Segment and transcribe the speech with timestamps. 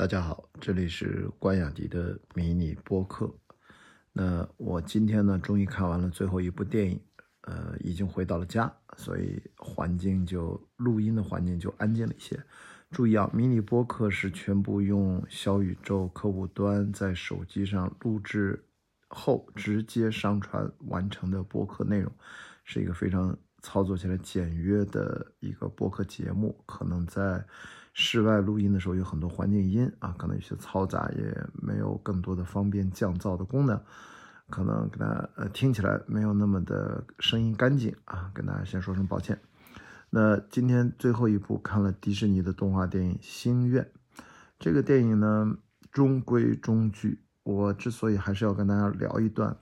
[0.00, 3.30] 大家好，这里是关雅迪的迷你播客。
[4.14, 6.98] 那我今天呢，终于看完了最后一部电影，
[7.42, 12.42] 呃，已经回到了家，所以环境就录音的环境就安静了一些。
[12.90, 18.64] 注意啊，迷你播客是全部用小宇宙客户端在手机上录制
[19.08, 22.10] 后直接上传完成的播客内容，
[22.64, 27.44] 是一个非常操作起来简约的一个播客节目，可能在。
[27.92, 33.78] 室外录音的时候有很多环境音啊，可能有些嘈杂，也没有更多的方便降噪的功能，
[34.48, 39.38] 可能给大家呃听起来没有那么的声音干净啊，跟大家先说声抱歉。
[40.08, 43.82] 那今天最后一部看了迪士尼的动画电影《心愿》，
[44.60, 45.58] 这个电影呢
[45.90, 47.24] 中规中矩。
[47.42, 49.56] 我之所以还是要跟大家聊一段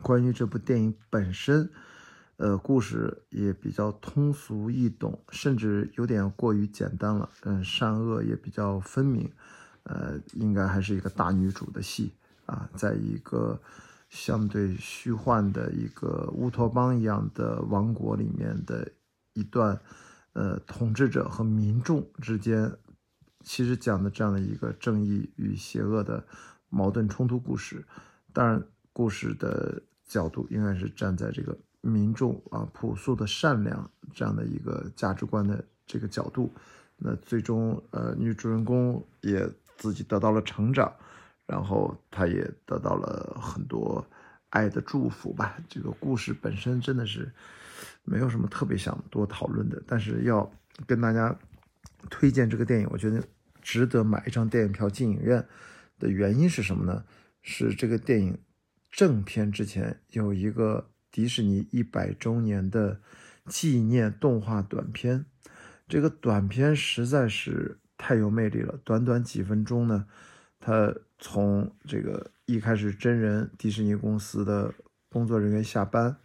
[0.00, 1.70] 关于这部电影本身。
[2.42, 7.30] 呃，故事也比较通俗易懂，甚至有点过于简单了。
[7.44, 9.30] 嗯，善恶也比较分明。
[9.84, 12.14] 呃，应该还是一个大女主的戏
[12.46, 13.62] 啊，在一个
[14.10, 18.90] 相对虚幻的一个乌托邦一样的王国里面的
[19.34, 19.80] 一段，
[20.32, 22.76] 呃，统治者和民众之间，
[23.44, 26.26] 其实讲的这样的一个正义与邪恶的
[26.68, 27.86] 矛盾冲突故事。
[28.32, 31.56] 当然，故事的角度应该是站在这个。
[31.84, 36.48] 民众啊，朴素的善良这样的一个价值观的这个角度，
[36.96, 39.44] 那最终呃，女主人公也
[39.76, 40.94] 自己得到了成长，
[41.44, 44.06] 然后她也得到了很多
[44.50, 45.58] 爱的祝福吧。
[45.68, 47.28] 这个故事本身真的是
[48.04, 50.48] 没有什么特别想多讨论的，但是要
[50.86, 51.36] 跟大家
[52.08, 53.20] 推荐这个电影，我觉得
[53.60, 55.44] 值得买一张电影票进影院
[55.98, 57.04] 的原因是什么呢？
[57.42, 58.38] 是这个电影
[58.88, 60.88] 正片之前有一个。
[61.12, 63.00] 迪士尼一百周年的
[63.46, 65.26] 纪念动画短片，
[65.86, 68.80] 这个短片实在是太有魅力了。
[68.82, 70.06] 短短几分钟呢，
[70.58, 74.72] 它从这个一开始真人迪士尼公司的
[75.10, 76.16] 工作人员下班，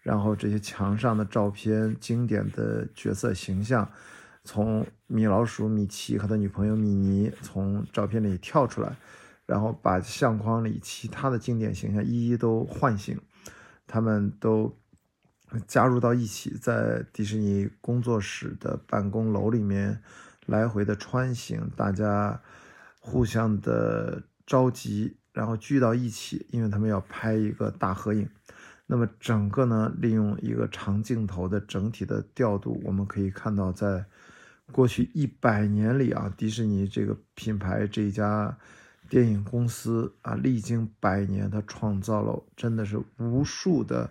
[0.00, 3.90] 然后这些墙上的照片、经典的角色形象，
[4.44, 8.96] 从米老鼠米奇和他女朋友米妮从照片里跳出来，
[9.44, 13.20] 然后把相框里其他的经典形象一一都唤醒。
[13.92, 14.74] 他们都
[15.66, 20.02] 加入到一起，在迪士尼工作室的办公楼里面
[20.46, 22.40] 来回的穿行，大家
[23.00, 28.26] 互相的着急，然后聚到一起，因为他们要拍一个大合影。
[28.86, 34.06] 那么整个呢，利用一个长镜头的整体的调度，我们可以看到，在
[34.72, 38.56] 过去一百年里啊，迪士尼这个品牌这一家。
[39.12, 44.10] 电影公司啊，历经百年，它创造了真的是无数的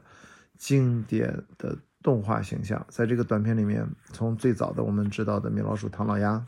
[0.59, 2.85] 经典的动画形象。
[2.88, 6.45] 在这个短片里面，从最早的我们知道的米老鼠、唐老鸭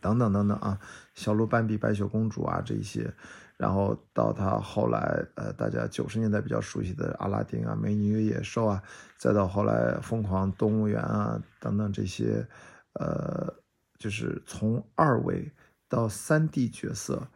[0.00, 0.78] 等等等等啊，
[1.14, 3.12] 小鹿斑比、白雪公主啊这些，
[3.56, 8.80] 然后到它后来呃，大家九十年代比较熟悉的阿拉丁啊、美女与野兽啊，
[9.18, 12.46] 再到后来疯狂动物园啊等等这些，
[12.92, 13.52] 呃，
[13.98, 15.50] 就是从二维
[15.88, 17.26] 到三 D 角色。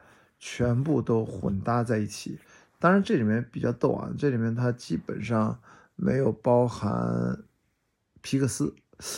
[0.49, 2.39] 全部都混搭在一起，
[2.79, 5.59] 当然这里面比较逗啊，这里面它基本上
[5.97, 7.43] 没有包含
[8.23, 8.73] 皮克斯，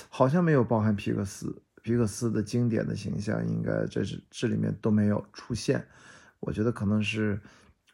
[0.08, 5.86] 好像没有包含皮克斯，皮克斯的经典的形象应该这是这里面都没有出现，
[6.40, 7.38] 我觉得可能是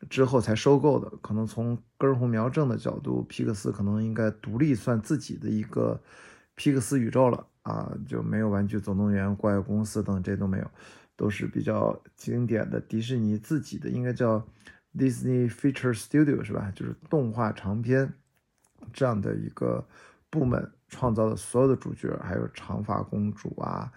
[0.08, 6.00] 之后才收购的，可能从根红苗正的角度，皮克斯可能应该独立算自己的一个
[6.54, 10.70] 皮克斯宇宙了啊，就没有玩具总动员、怪物公司等这都没有。
[11.16, 14.44] 都是比较经典的迪士尼自己的，应该叫
[14.96, 16.72] Disney Feature Studio 是吧？
[16.74, 18.12] 就是动画长片
[18.92, 19.86] 这样的一个
[20.30, 23.92] 部门创造的所有的主角，还有长发公主啊，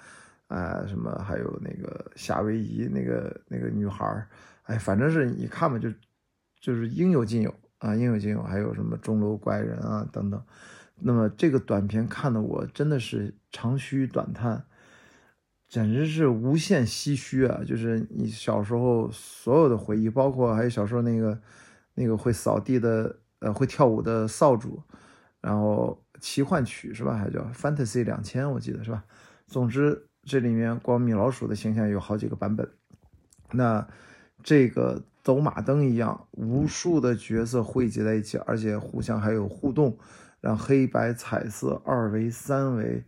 [0.47, 4.27] 啊什么，还有那个夏威夷那个那个女孩
[4.63, 5.89] 哎，反正是一看嘛，就
[6.59, 8.43] 就是应有尽有啊，应有尽有。
[8.43, 10.43] 还有什么钟楼怪人啊等等。
[10.99, 14.65] 那么这个短片看的我真的是长吁短叹。
[15.67, 17.61] 简直是无限唏嘘啊！
[17.65, 21.37] 就是你小时候所有的回忆，包括还有小时候那个
[21.93, 24.81] 那个会扫地的，呃，会跳舞的扫帚，
[25.41, 27.17] 然后奇幻曲是吧？
[27.17, 29.03] 还叫 Fantasy 两千，我记得是吧？
[29.45, 32.65] 总之，这里面光米老鼠的形象有好几个版本。
[33.51, 33.85] 那
[34.41, 39.97] 这个走马灯一样，无数的角色汇集在一起，而且互相还有互动，
[40.39, 43.03] 让黑白、彩色、二维、三维。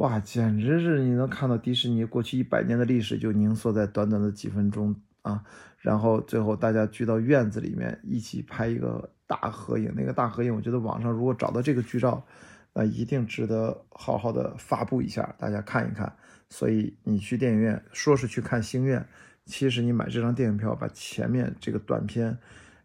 [0.00, 5.44] 哇，简直是你能看到迪士尼过去一百年的历史就凝缩在短短的几分钟啊！
[5.76, 12.26] 然后最后大家聚到院子里面一起拍一个大合影，那个大合影，我觉得网上如果找到这个剧照，
[12.72, 16.10] 那一定值得好好的发布一下，大家看一看。
[16.48, 19.00] 所以你去电影院说是去看《星愿》，
[19.44, 22.38] 其实你买这张电影票，把前面这个短片，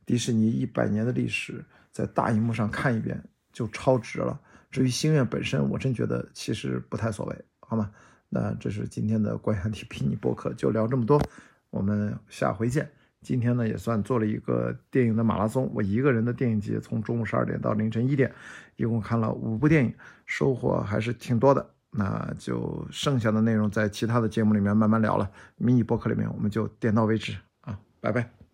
[0.05, 1.63] 迪士尼一百年的历史，
[1.93, 3.23] 在大荧幕上看一遍
[3.53, 4.41] 就超值了。
[4.75, 7.89] 至于《星愿》本身，我真觉得其实不太所谓，好吗？
[8.27, 11.17] 那这是今天的关雅迪皮尼播客，就聊这么多，
[11.69, 12.91] 我们下回见。
[13.21, 18.29] 今天呢也算做了一个电影的马拉松，我一个人的电影节从中午十二点到凌晨一点，
[18.75, 19.93] 一共看了五部电影，
[20.25, 21.65] 收获还是挺多的。
[21.91, 28.44] 那就剩下的内容在其他的节目里面慢慢聊了，迷你播客里面我们就点到为止啊，拜拜。